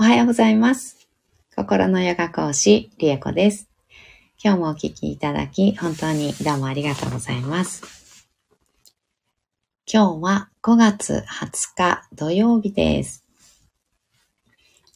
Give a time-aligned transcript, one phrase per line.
[0.00, 1.06] おはようございます。
[1.54, 3.68] 心のヨガ講師、リエコです。
[4.42, 8.26] 今日もお聞きいただき、本当にどうもありがとうございます。
[9.86, 13.26] 今日は5月20日土曜日です。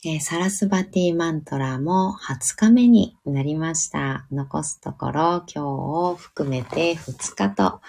[0.07, 4.27] えーサラスバティマントラも20日目になりました。
[4.33, 7.83] 残すところ今日を含めて2日と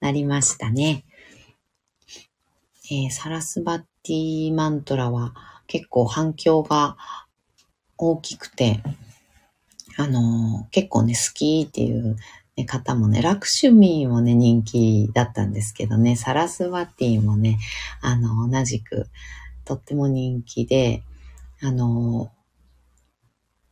[0.00, 1.04] なりましたね。
[2.90, 6.96] えーサラスバティマントラは結構反響が
[7.96, 8.82] 大きくて、
[9.96, 12.16] あの結構ね、好きっていう、
[12.56, 17.60] ね、方もね、ラクシュミーもね、人気だったんですけどね、サラスバティもね、
[18.00, 19.06] あの、同じく、
[19.64, 21.04] とっても人気で、
[21.60, 22.30] あの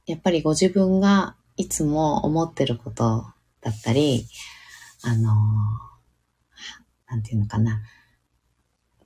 [0.06, 3.24] やっぱりご自分がいつも思ってること
[3.60, 4.26] だったり、
[5.02, 5.34] あの
[7.08, 7.80] なんていうのかな、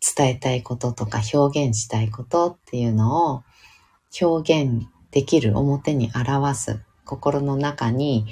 [0.01, 3.45] 伝えたいこととか表現したいことっていうのを
[4.21, 8.27] 表現できる表に表す心の中に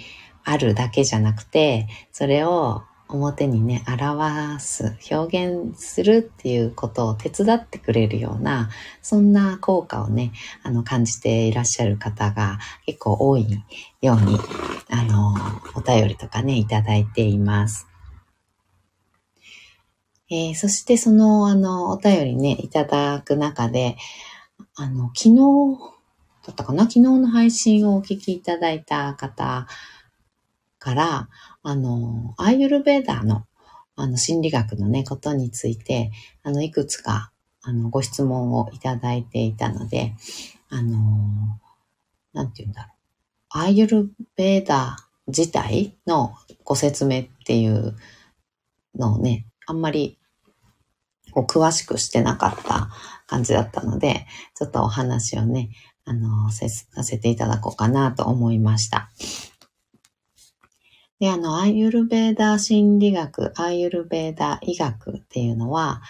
[0.44, 8.68] あるだけじゃなくてそれを表にね表す表現するっていうことを手伝ってくれるような
[9.00, 10.32] そんな効果をね
[10.62, 13.46] あの感じていらっしゃる方が結構多い
[14.02, 14.38] ように
[14.90, 15.34] あの
[15.74, 17.87] お便りとかねいただいています。
[20.30, 23.96] えーそしてその、あの、お便りね、いただく中で、
[24.76, 25.78] あの、昨日
[26.46, 26.82] だったかな？
[26.82, 29.66] 昨日の配信をお聞きいただいた方
[30.78, 31.28] から、
[31.62, 33.46] あの、アーユルベーダーの、
[33.96, 37.32] あの、心理学のね、ことについて、あの、いくつか、
[37.62, 40.14] あの、ご質問をいただいていたので、
[40.68, 41.58] あの、
[42.34, 42.92] なんて言うんだろう。
[43.50, 47.96] アーユルベーダー自体のご説明っていう
[48.94, 50.17] のをね、あんまり
[51.44, 52.90] こう詳しくしてなかった
[53.26, 55.70] 感じだったので、ちょっとお話をね、
[56.04, 56.68] あの、さ
[57.02, 59.10] せていただこうかなと思いました。
[61.20, 66.00] で、あの、アーユルベーダ心理学、アーユルベーダ医学っていうのは、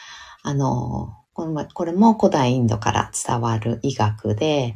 [0.43, 4.75] あの、これもこれも古代インドから伝わる医学で、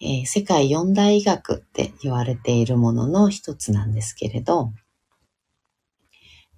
[0.00, 4.72] えー世界四大医学って言われているものの一つなんですけれど、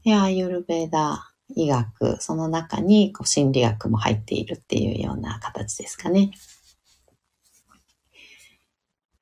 [0.04, 6.30] で、アーユルベーダ医学、その中にこう心理学も入っているっていうような形ですかね。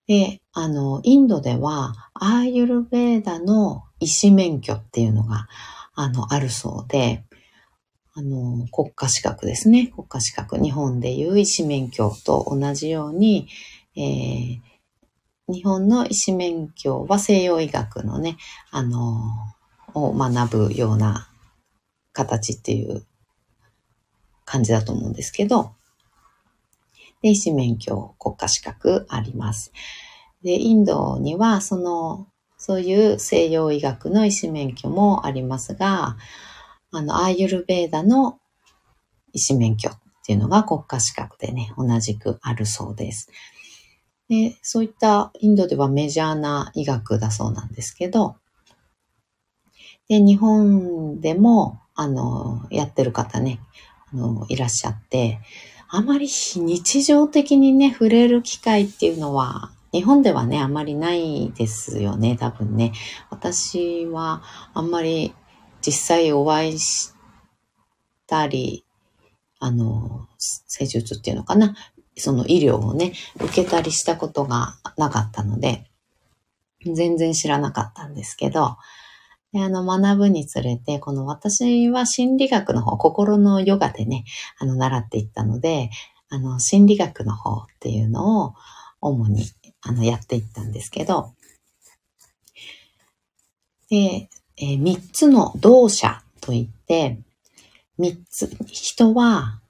[0.07, 5.49] で、あの、インドでは、アーユルベーダの医師免許っていうのが、
[5.95, 7.25] あの、あるそうで、
[8.15, 9.89] あの、国家資格ですね。
[9.89, 10.59] 国家資格。
[10.59, 13.49] 日本でいう医師免許と同じように、
[13.97, 14.77] えー
[15.49, 18.37] 日本の医師免許は西洋医学のね、
[18.73, 19.21] あの、
[19.95, 21.29] を学ぶような
[22.17, 23.05] 形っていう
[24.47, 25.75] 感じだと思うんですけど、
[27.21, 29.73] で、医師免許国家資格あります。
[30.43, 36.17] で、インドにはその、そういう西洋医学の医師免許もありますが、
[36.91, 38.39] あの、アーユルベーダの
[39.33, 43.31] 医師免許っていうのが国家資格でね、同じくあるそうです。
[44.29, 48.37] で、そういったインドではメジャーな医学だそうなんですけど、
[50.09, 53.59] で、日本でも、あの、やってる方ね、
[54.13, 55.41] あの、いらっしゃって、
[55.89, 62.93] あまり日常的にね、触れる機会っていうのは、日本ではね、あまりないですよね、多分ね。
[63.31, 64.43] 私は
[64.75, 65.35] あんまり
[65.81, 67.15] 実際お会いし
[68.27, 68.85] たり、
[69.59, 71.75] あの、施術っていうのかな、
[72.17, 75.87] その医療をね、受けたりしたことがなかったので、
[76.85, 78.77] 全然知らなかったんですけど、
[79.57, 84.25] であの、学ぶにつれて、この私は心理学の方、心のヨガでね、
[84.59, 85.89] あの、習っていったので、
[86.29, 88.55] あの、心理学の方っていうのを
[89.01, 89.47] 主に、
[89.81, 91.33] あの、やっていったんですけど、
[93.89, 94.29] で、
[94.59, 97.19] えー三つの動作といって、
[97.97, 99.63] 三つ、人は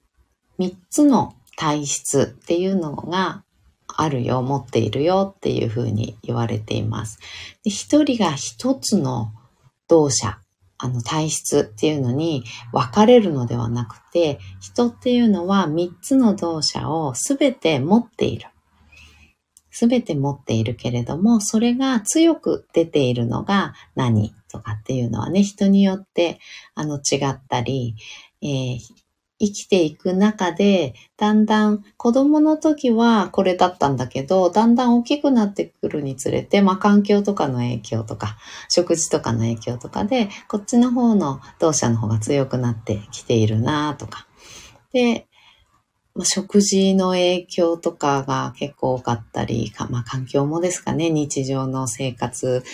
[0.59, 3.45] 三つの体質っていうのが
[3.87, 7.21] あるよ、持っているよっていうふうに言われています。
[7.63, 9.33] で一人が一つの
[9.89, 10.41] 動者、
[10.79, 18.49] あの体質っていうのに分かれるのではなくて、人っていうのは3つの動者をすべて持っている。
[19.71, 26.39] すべて持っているけれども、それが強く出ているのが何とかっていうのはね、人によって
[26.75, 27.95] あの違ったり、
[28.43, 29.06] えー
[29.39, 38.39] 生きていく中で、だんだん子供の時はこれだったんだけど、だんだん大きくなってくるにつれて、まあ環境とかの影響とか、
[38.69, 44.27] 食事とかの影響とかで、こっちの方の動作の方が強くなってきているなとか。
[44.93, 45.27] で、
[46.15, 52.65] まあ、食事の影響とかが結構多かったり、まあ、環境もですかね、日常の生活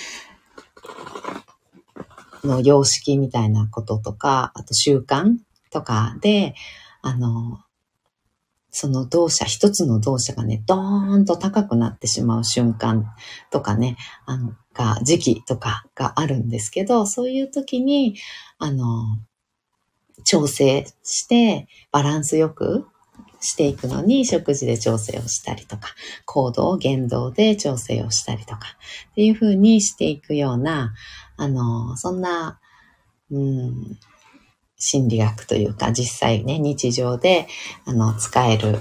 [2.45, 5.39] の様式みたいなこととか、あと習慣
[5.73, 6.55] とかで、
[7.01, 7.61] あの、
[8.71, 13.13] その動作、一つの動作がね、ドーンと高くなってしまう瞬間
[13.51, 18.17] とかね、あの、が、時期とかがあるんですけど、そういう時に、
[18.59, 19.19] あの、
[20.25, 22.87] 調整して、バランスよく
[23.41, 25.89] していくのに、食事で調整をしたりとか、
[26.25, 28.61] 行動、言動で調整をしたりとか、
[29.11, 30.95] っていう風にしていくような、
[31.37, 32.59] あの、そんな、
[33.31, 33.99] うん、
[34.83, 37.47] 心理学というか、実際ね、日常で、
[37.85, 38.81] あの、使える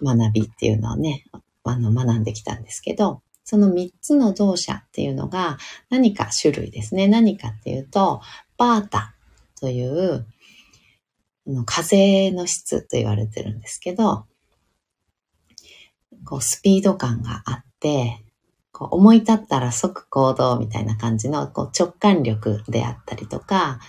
[0.00, 1.24] 学びっていうのをね、
[1.64, 5.58] あの、学んできたんですけど、その3つの動作っていうのが
[5.90, 7.08] 何か種類ですね。
[7.08, 8.22] 何かっていうと、
[8.56, 9.16] バータ
[9.60, 10.26] という
[11.66, 14.26] 風の質と言われてるんですけど、
[16.24, 18.24] こうスピード感があって、
[18.70, 23.80] こう思い立ったら即行動みたいな感じのこう直感力であったりとか、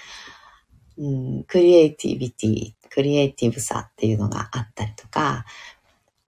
[0.97, 1.07] う
[1.39, 5.45] ん、クリエイティビティ、クリエイティブさっていうのがあったりとか、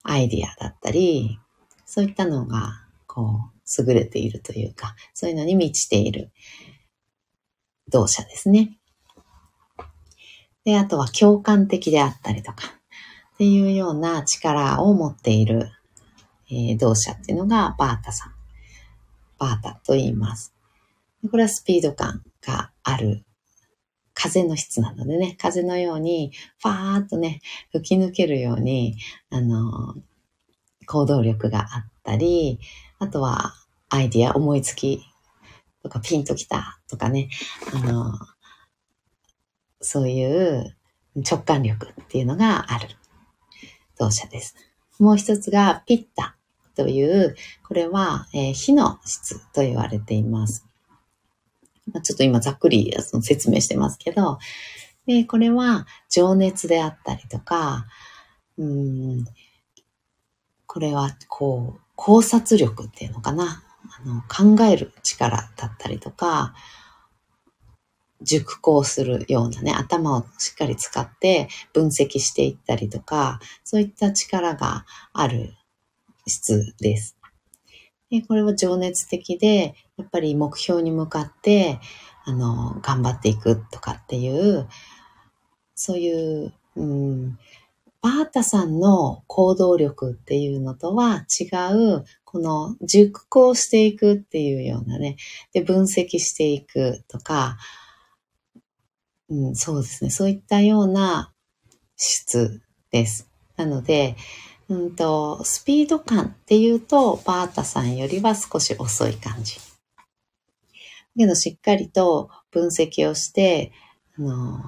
[0.03, 1.39] アイディアだったり、
[1.85, 6.31] そういったのが、こう、優れているというか、そういうのに満ちている
[7.89, 8.77] 動作ですね。
[10.63, 12.77] で、あとは共感的であったりとか、
[13.35, 15.71] っていうような力を持っている、
[16.49, 18.33] えー、動作っていうのがバータさん。
[19.37, 20.55] バータと言います。
[21.29, 23.26] これはスピード感がある
[24.19, 27.39] 風の質なのでね、風のように、ファーっとね、
[27.71, 28.97] 吹き抜けるように、
[29.29, 29.93] あの、
[30.87, 32.59] 行動力があったり、
[32.97, 33.53] あとは
[33.89, 35.03] アイディア、思いつき
[35.83, 37.29] とかピンときたとかね、
[37.75, 38.13] あの、
[39.81, 40.75] そういう
[41.15, 42.87] 直感力っていうのがある
[43.99, 44.55] 動作です。
[44.97, 46.35] もう一つがピッタ
[46.75, 47.35] という、
[47.67, 50.65] これは、えー、火の質と言われています。
[52.03, 54.39] ちょっと今ざっくり説明してますけど、
[55.05, 57.85] で、これは情熱であったりとか、
[58.57, 59.25] うん、
[60.65, 63.63] これはこう、考察力っていうのかな。
[63.89, 66.53] あの考える力だったりとか、
[68.21, 75.53] 熟考するようなね、頭をしっかり使って分析していったりとか、そういった力がある
[76.25, 77.17] 質です。
[78.09, 81.79] でこれは情熱的で、やっぱり目標に向かって、
[82.25, 84.67] あの、頑張っていくとかっていう、
[85.75, 87.39] そういう、うん、
[88.01, 95.17] バータさんの行動力っていうのとは違う、この熟考していくっていうようなね、
[95.53, 97.57] で、分析していくとか、
[99.29, 100.09] うん、そうですね。
[100.09, 101.33] そういったような
[101.95, 102.61] 質
[102.91, 103.29] です。
[103.55, 104.15] なので、
[104.69, 109.66] うんと、スピード感っていうと、バータさんよりは少し遅い感じ。
[111.17, 113.71] けど、しっかりと分析をして、
[114.17, 114.63] あの、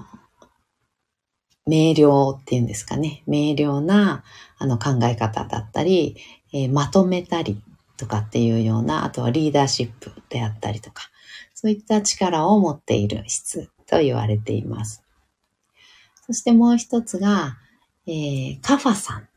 [1.66, 3.24] 明瞭っていうんですかね。
[3.28, 4.24] 明瞭な
[4.58, 6.18] あの考え方だったり、
[6.52, 7.62] えー、まとめたり
[7.96, 11.04] とかっていうような、あとはリーダーシップであったりとか、
[11.54, 15.04] そういった力を持っている質と言われています。
[16.26, 17.58] そしてもう一つが、
[18.08, 19.30] えー、カファさん。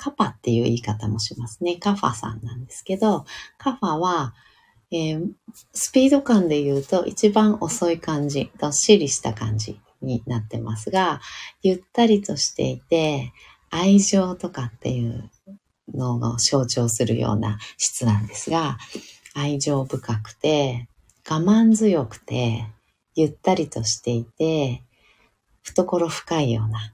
[0.00, 1.76] カパっていう言い方もしますね。
[1.76, 3.26] カファさんなんですけど、
[3.58, 4.34] カファは、
[4.92, 5.30] えー、
[5.72, 11.20] スピード感で言うと一番遅い感じ、どっしりした感じになってますが、
[11.62, 13.32] ゆったりとしていて、
[13.70, 15.30] 愛情とかっていう
[15.94, 18.78] のを象徴するような質なんですが、
[19.34, 20.88] 愛情深くて、
[21.28, 22.66] 我慢強くて、
[23.14, 24.82] ゆったりとしていて、
[25.62, 26.92] 懐深いような、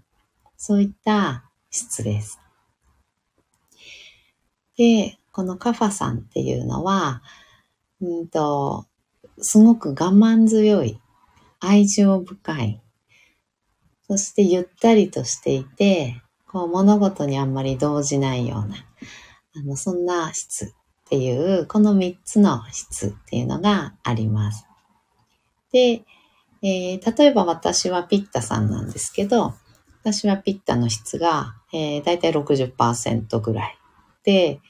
[0.57, 2.41] そういった質です。
[4.76, 7.23] で、このカファさんっていうのは、
[8.00, 8.87] うんと、
[9.38, 11.00] すごく我慢強い、
[11.61, 12.83] 愛情深い、
[14.09, 18.76] そしてゆったりとしていて、こう物事にあんまり動じないような、
[19.57, 20.69] あの、そんな質っ
[21.09, 24.67] ていう、この三つの質っていうのがあります。
[25.73, 26.05] で、
[26.62, 29.55] えー、例えば私はピッタさんなんですけど、
[30.03, 33.79] 私はピッタの質が、えー、だいたい60%ぐらい
[34.23, 34.61] で、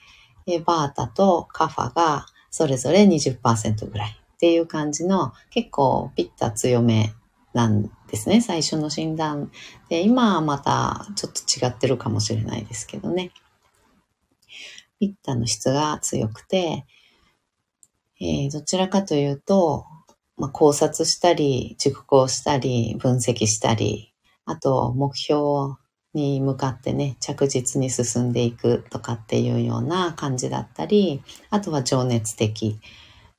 [0.47, 7.13] えー、バータとカファがそれぞれ20%ぐらいっていう感じの結構ピッタ強め
[7.53, 8.41] なんですね。
[8.41, 9.51] 最初の診断
[9.91, 13.31] で、今はまたちょっと違ってるかもしれないですけどね。
[14.99, 16.87] ピッタの質が強くて、
[18.23, 19.85] えー、どちらかというと、
[20.39, 24.15] まあ、考察したり、熟考したり、分析したり、
[24.47, 25.77] あと目標を
[26.17, 32.81] に向かってね、着実に進んでいくとかっていうような感じだったり、あとは情熱的っ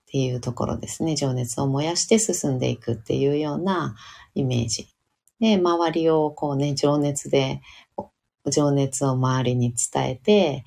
[0.05, 1.15] ていうところですね。
[1.15, 3.95] 情熱を燃やして進んでいくっていうような
[4.35, 4.87] イメージ。
[5.39, 7.61] で、周りをこうね、情熱で、
[8.51, 10.63] 情熱を周りに伝えて、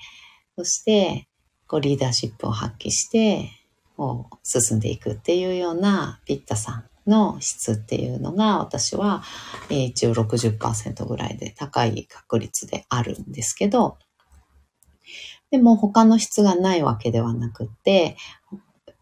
[0.58, 1.28] そして、
[1.68, 3.50] こうリーダーシップを発揮して、
[3.96, 9.22] こう進んでいくっていうようなピッタさんの質っていうのが私は、
[9.68, 13.98] えー、一応60%ぐらいで高い確率であるんですけど、
[15.50, 18.16] でも他の質がないわけではなくて、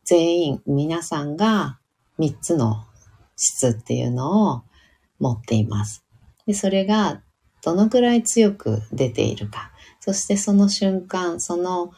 [0.05, 1.79] 全員皆さんが
[2.19, 2.87] 3つの
[3.37, 4.63] 質っていうのを
[5.21, 6.05] 持っています。
[6.47, 7.23] でそれが
[7.63, 11.93] どのくらい強く出ているか、そしてその瞬間、その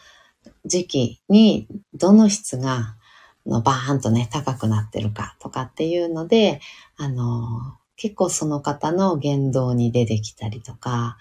[0.65, 2.97] 時期にどの質が
[3.51, 6.61] のバーンとね、高くなってるかとかっていうので、
[6.97, 11.19] あの、結構その方の言動に出てきたりとか、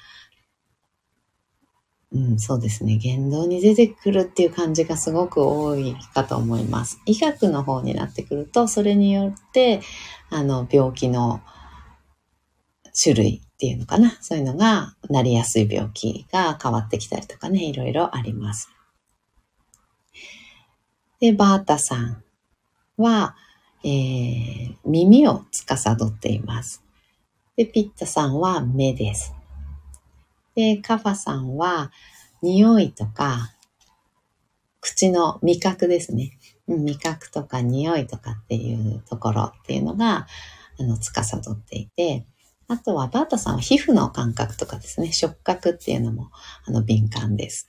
[2.11, 2.97] うん、そうですね。
[2.97, 6.99] 言動に出てくるっていう感じがすごく多いかと思います。
[7.05, 9.81] 医学の方になってくると、それによって、
[10.29, 11.41] あの、病気の
[12.99, 14.17] 種類っていうのかな。
[14.21, 18.69] そういうのがなりやすい病気が変わってきたりとかね、いろいろあります。
[21.19, 22.23] で、バータさん
[22.97, 23.35] は、
[23.83, 26.83] えー、耳を司っています。
[27.55, 29.33] で、ピッタさんは目です。
[30.55, 31.91] で、カファさんは
[32.41, 33.53] 匂いとか、
[34.79, 36.37] 口の味覚ですね。
[36.67, 40.27] 味覚とか匂いとかっていうところっていうのが、
[40.79, 42.25] あの、司っていて、
[42.67, 46.29] あとはバータさんは皮膚の感覚とかですね、触覚っていうのも、
[46.65, 47.67] あの、敏感です。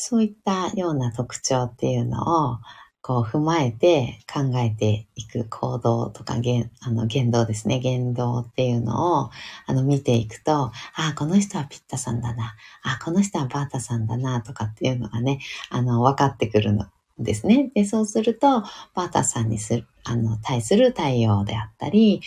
[0.00, 2.58] そういったような特徴っていうのを、
[3.00, 7.78] こう踏まえて考えていく行動とか言あの言動ですね。
[7.80, 9.30] 言動っていうのを
[9.66, 12.54] あの見ていくと、ああ、この人はピッタさんだな。
[12.82, 15.40] ああ、この人はバータさんだなとかっていうのがね、
[15.70, 16.86] あの分かってくるの
[17.18, 17.72] ですね。
[17.74, 18.62] で、そうすると、
[18.94, 22.20] バータさんにする、あの、対する対応であったり、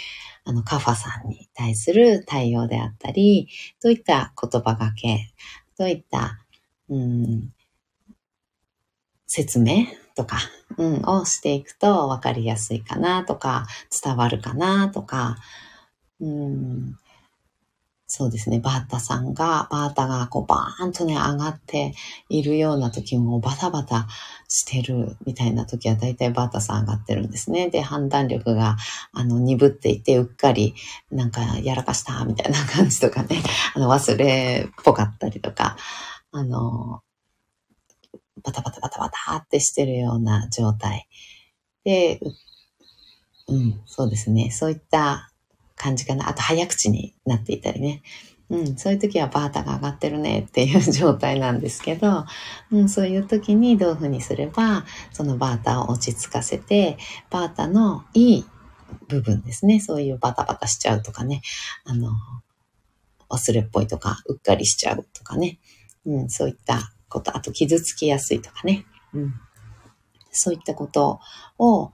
[0.43, 3.47] あの、カファさんに対する対応であったり、
[3.81, 5.31] どういった言葉がけ、
[5.77, 6.39] どういった、
[6.89, 7.53] うん、
[9.33, 10.39] 説明とか、
[10.77, 13.65] うん、をしていくと分かりやすいかなとか、
[14.03, 15.37] 伝わるかなとか、
[16.19, 16.97] うん、
[18.07, 21.93] そうですね、バータさんが、バータがこうバーンとね、上がって
[22.27, 24.09] いるような時もバタバタ
[24.49, 27.69] してるみたいな時は大体バータさん上がってるんですね。
[27.69, 28.75] で、判断力が
[29.13, 30.75] あの鈍っていて、うっかり
[31.09, 33.41] なんかやらかしたみたいな感じとかね、
[33.75, 35.77] あの忘れっぽかったりとか、
[36.33, 37.01] あの、
[38.43, 41.07] バタバタバタバタってしてるような状態。
[41.83, 42.19] で、
[43.47, 44.51] うん、そうですね。
[44.51, 45.31] そういった
[45.75, 46.29] 感じかな。
[46.29, 48.01] あと早口になっていたりね。
[48.49, 52.25] うん、そういう時はバータが上がってるねっていう 状態なんですけど、
[52.69, 56.97] うん、そういう時にどういうふうにすれば、そのバータを落ち着かせて、
[57.29, 58.45] バータのいい
[59.07, 59.79] 部分ですね。
[59.79, 61.41] そういうバタバタしちゃうとかね。
[61.85, 62.11] あの、
[63.29, 65.59] 忘れっぽいとか、うっかりしちゃうとかね。
[66.05, 68.85] うん、そういったこと、あと傷つきやすいとかね。
[69.13, 69.33] うん。
[70.31, 71.19] そういったこと
[71.59, 71.91] を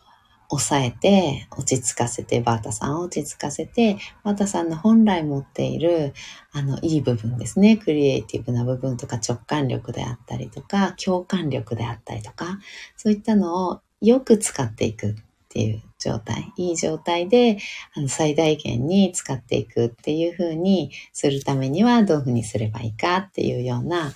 [0.49, 6.13] 抑えて、落ち着かせて、バータさんを落ち着かせて、バータさんの本来持っている、
[6.53, 7.75] あの、いい部分ですね。
[7.75, 12.59] クリエイティブな部分とか直感力であったりとか、共感力であったりとか、
[12.95, 15.15] そういったのをよく使っていくっ
[15.49, 17.57] ていう状態、いい状態で、
[17.93, 24.13] あの、最大限に使っていくっていう風にするためには、どういう風にすればいいかっていうような、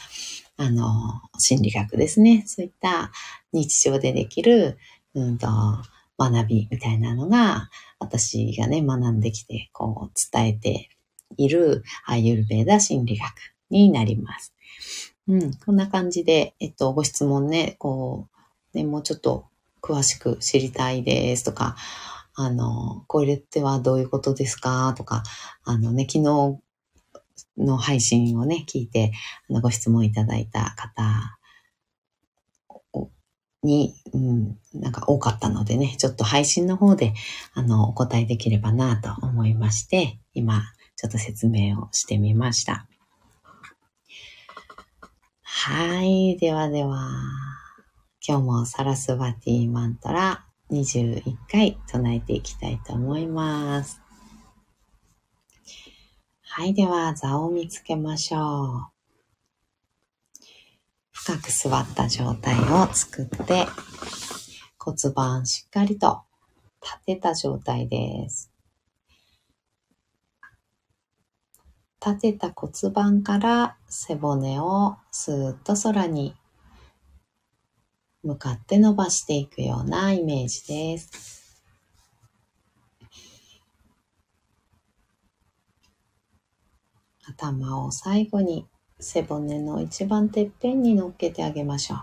[0.58, 2.44] あの、心理学ですね。
[2.46, 3.12] そういった
[3.52, 4.78] 日常でできる、
[5.14, 5.48] うんと、
[6.18, 10.90] 学びみたいなのが、私がね、学んできて、こう、伝えて
[11.38, 13.32] いるアイユルベーダ心理学
[13.70, 14.54] になります。
[15.28, 18.28] うん、こんな感じで、えっと、ご質問ね、こ
[18.74, 19.46] う、ね、もうちょっと
[19.82, 21.76] 詳しく知りたいですとか、
[22.34, 25.24] あの、これってはどういうことですかとか、
[25.64, 26.60] あのね、昨日
[27.58, 29.12] の配信をね、聞いて、
[29.50, 31.38] あのご質問いただいた方
[33.64, 37.14] に、うん、なんか多かったのでね、ちょっと配信の方で、
[37.54, 40.64] あの、お答えできればなと思いまして、今、
[40.96, 42.88] ちょっと説明をしてみました。
[45.44, 46.38] はい。
[46.38, 47.12] ではでは、
[48.28, 54.01] 今日もサラスバティマントラ21回唱えていきたいと思います。
[56.54, 56.74] はい。
[56.74, 58.92] では、座を見つけましょう。
[61.14, 63.68] 深く座った状態を作って、
[64.78, 66.24] 骨盤しっかりと
[66.84, 68.52] 立てた状態です。
[72.06, 76.36] 立てた骨盤から背骨をスーッと空に
[78.24, 81.41] 向かって伸ばしていくようなイメージです。
[87.32, 88.68] 頭を最後に
[89.00, 92.00] 背骨の一番てっぺんに乗っけてあげましょう。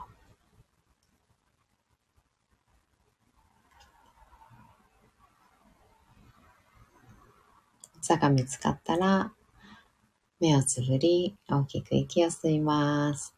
[8.00, 9.32] 座が見つかったら、
[10.40, 13.34] 目をつぶり、大きく息を吸います。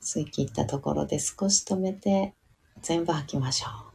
[0.00, 2.34] 吸い切ったところで少し止めて、
[2.82, 3.87] 全部吐きましょう。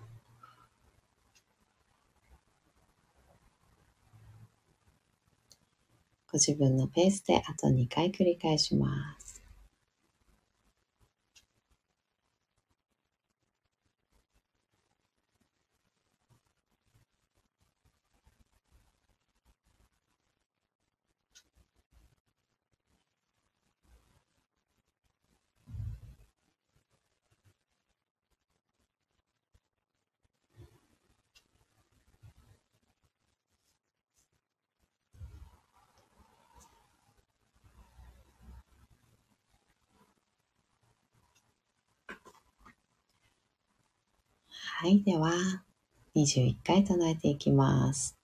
[6.33, 9.22] ご自分のペースであと2回繰り返します。
[44.83, 45.31] はい、では
[46.13, 48.17] 21回唱えていきます。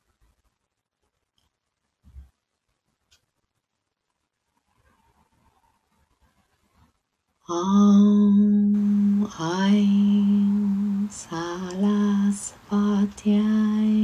[7.48, 11.38] アンアインサ
[11.82, 14.00] ラスパティアイ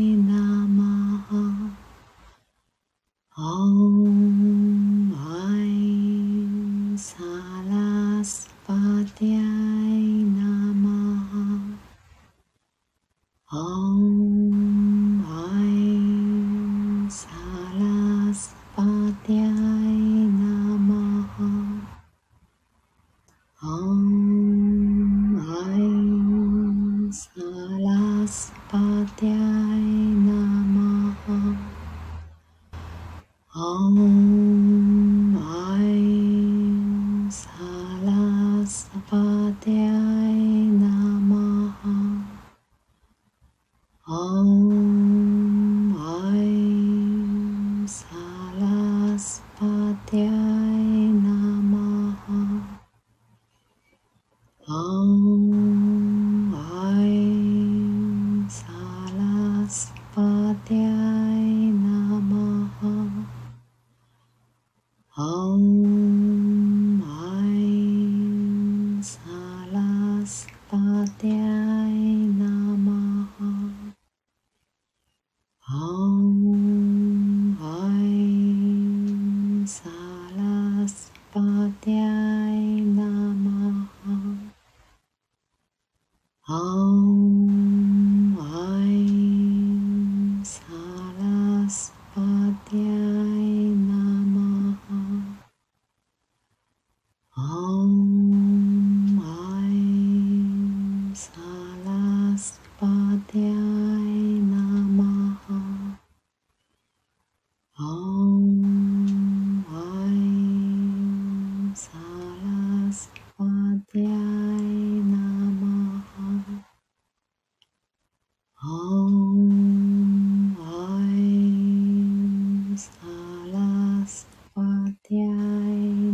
[125.07, 126.04] Thai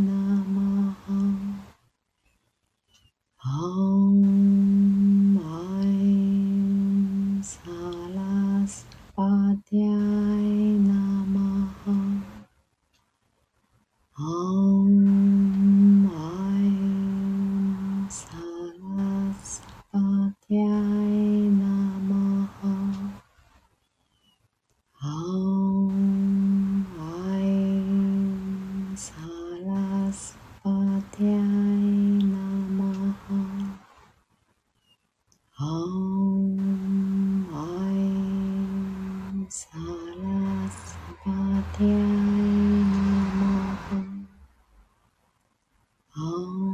[46.15, 46.70] 哦。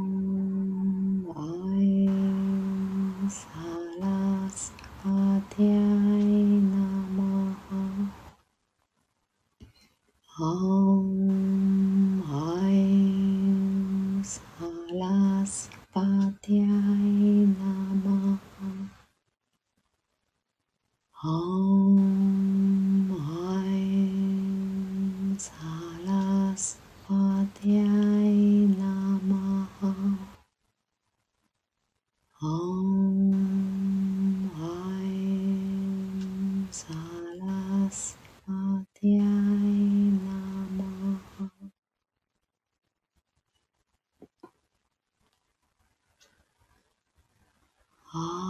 [48.10, 48.47] あ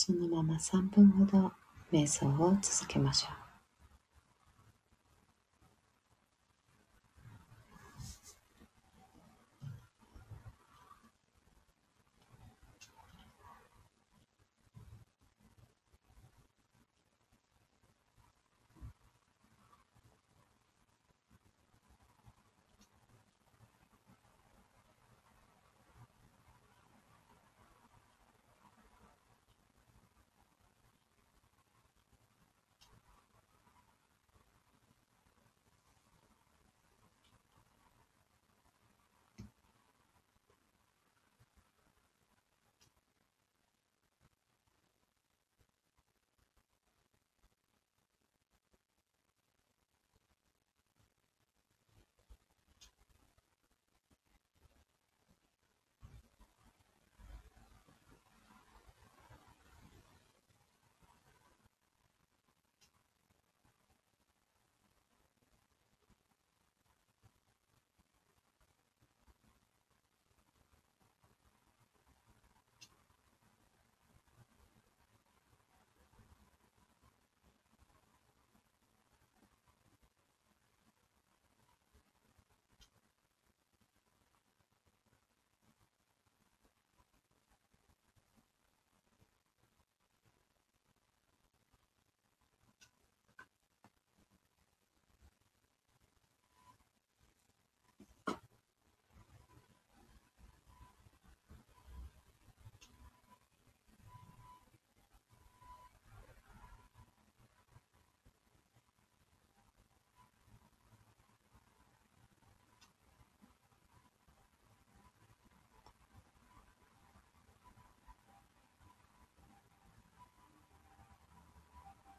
[0.00, 1.52] そのまま3分ほど
[1.92, 3.47] 瞑想を続けましょう。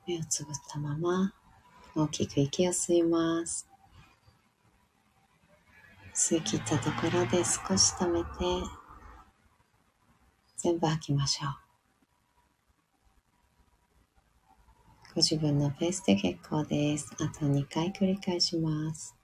[0.09, 1.31] 目をつぶったまま
[1.95, 3.67] 大きく息を吸います。
[6.15, 8.27] 吸い切ったところで少し止めて
[10.57, 11.51] 全部吐きましょう。
[15.13, 17.13] ご自分のペースで結構です。
[17.19, 19.18] あと2回繰り返します。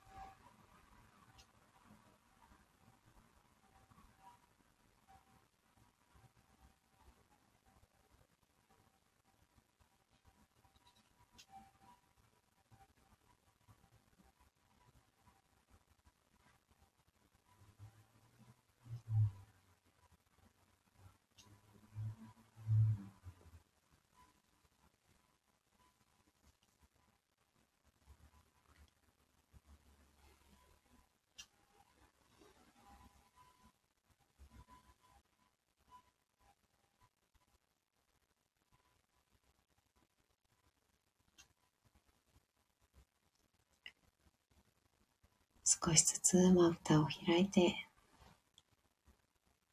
[45.67, 47.87] 少しずつまぶたを開いて、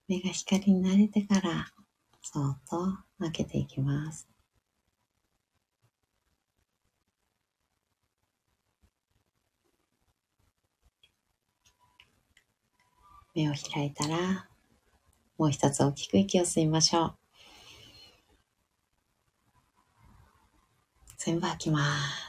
[0.09, 1.67] 目が光に慣れてから、
[2.23, 4.27] そーっと開けていきます。
[13.35, 14.49] 目を開いたら、
[15.37, 17.15] もう一つ大きく息を吸いましょう。
[21.19, 22.22] 全部吐きます。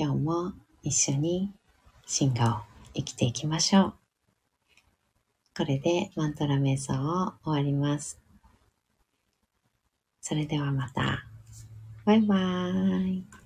[0.00, 0.52] 今日も
[0.84, 1.52] 一緒に
[2.06, 2.60] 進化を
[2.94, 3.94] 生きていきましょう。
[5.56, 8.20] これでマントラ瞑想を終わります。
[10.20, 11.26] それではまた。
[12.04, 13.37] バイバーイ。